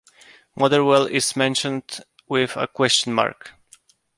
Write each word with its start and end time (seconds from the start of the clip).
Motherwell 0.55 1.05
is 1.05 1.35
mentioned 1.35 1.99
with 2.27 2.57
a 2.57 2.65
question 2.67 3.13
mark. 3.13 3.51